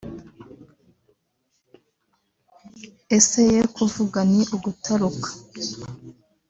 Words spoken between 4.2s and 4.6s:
ni